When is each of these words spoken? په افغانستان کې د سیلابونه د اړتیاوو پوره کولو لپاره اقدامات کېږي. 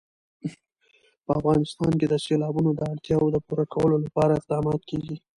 په 1.25 1.31
افغانستان 1.39 1.91
کې 1.99 2.05
د 2.09 2.15
سیلابونه 2.25 2.71
د 2.75 2.81
اړتیاوو 2.93 3.43
پوره 3.47 3.65
کولو 3.73 3.95
لپاره 4.05 4.31
اقدامات 4.39 4.81
کېږي. 4.89 5.15